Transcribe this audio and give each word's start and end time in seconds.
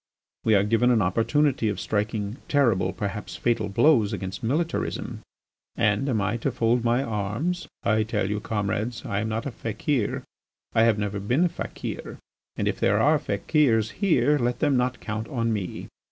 We 0.43 0.55
are 0.55 0.63
given 0.63 0.89
an 0.89 1.03
opportunity 1.03 1.69
of 1.69 1.79
striking 1.79 2.37
terrible, 2.47 2.91
perhaps 2.91 3.35
fatal, 3.35 3.69
blows 3.69 4.13
against 4.13 4.41
militarism. 4.41 5.19
And 5.75 6.09
am 6.09 6.19
I 6.19 6.37
to 6.37 6.51
fold 6.51 6.83
my 6.83 7.03
arms? 7.03 7.67
I 7.83 8.01
tell 8.01 8.27
you, 8.27 8.39
comrades, 8.39 9.05
I 9.05 9.19
am 9.19 9.29
not 9.29 9.45
a 9.45 9.51
fakir, 9.51 10.23
I 10.73 10.85
have 10.85 10.97
never 10.97 11.19
been 11.19 11.43
a 11.45 11.49
fakir, 11.49 12.17
and 12.55 12.67
if 12.67 12.79
there 12.79 12.99
are 12.99 13.19
fakirs 13.19 13.91
here 14.01 14.39
let 14.39 14.57
them 14.57 14.75
not 14.75 15.01
count 15.01 15.27
on 15.27 15.53
me. 15.53 15.87